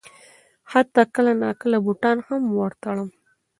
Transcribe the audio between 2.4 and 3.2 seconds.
ور تړم.